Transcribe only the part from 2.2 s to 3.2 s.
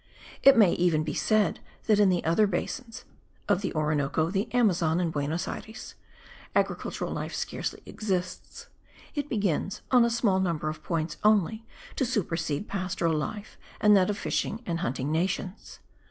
other basins